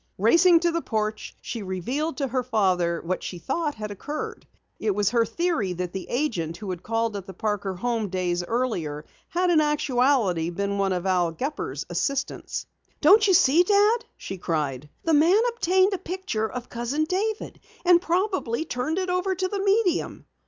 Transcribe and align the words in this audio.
Racing 0.17 0.61
to 0.61 0.71
the 0.71 0.81
porch, 0.81 1.37
she 1.43 1.61
revealed 1.61 2.17
to 2.17 2.29
her 2.29 2.41
father 2.41 3.03
what 3.05 3.21
she 3.21 3.37
thought 3.37 3.75
had 3.75 3.91
occurred. 3.91 4.47
It 4.79 4.95
was 4.95 5.11
her 5.11 5.25
theory 5.27 5.73
that 5.73 5.93
the 5.93 6.07
agent 6.09 6.57
who 6.57 6.71
had 6.71 6.81
called 6.81 7.15
at 7.15 7.27
the 7.27 7.35
Parker 7.35 7.75
home 7.75 8.09
days 8.09 8.43
earlier 8.43 9.05
had 9.29 9.51
in 9.51 9.61
actuality 9.61 10.49
been 10.49 10.79
one 10.79 10.91
of 10.91 11.05
Al 11.05 11.29
Gepper's 11.33 11.85
assistants. 11.87 12.65
"Don't 12.99 13.27
you 13.27 13.35
see, 13.35 13.61
Dad!" 13.61 14.05
she 14.17 14.39
cried. 14.39 14.89
"The 15.03 15.13
man 15.13 15.39
obtained 15.49 15.93
a 15.93 15.99
picture 15.99 16.51
of 16.51 16.67
Cousin 16.67 17.03
David, 17.03 17.59
and 17.85 18.01
probably 18.01 18.65
turned 18.65 18.97
it 18.97 19.11
over 19.11 19.35
to 19.35 19.47
the 19.47 19.59
medium." 19.63 20.25